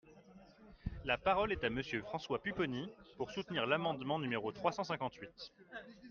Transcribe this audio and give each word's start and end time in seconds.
La 1.05 1.19
parole 1.19 1.51
est 1.51 1.63
à 1.63 1.69
Monsieur 1.69 2.01
François 2.01 2.41
Pupponi, 2.41 2.89
pour 3.17 3.29
soutenir 3.29 3.67
l’amendement 3.67 4.17
numéro 4.17 4.51
trois 4.51 4.71
cent 4.71 4.83
cinquante-huit. 4.83 5.51